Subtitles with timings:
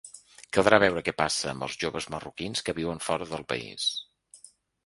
[0.55, 3.87] Caldrà veure què passa amb els joves marroquins que viuen fora del país.